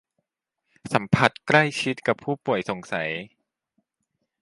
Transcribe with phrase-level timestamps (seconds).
[0.93, 3.09] สัมผัสใกล้ชิดกับผู้ป่วยสงสัย